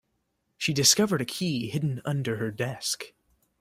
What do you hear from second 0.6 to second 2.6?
discovered a key hidden under her